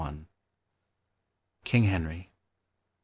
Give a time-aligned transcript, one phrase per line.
[1.63, 2.31] King Henry.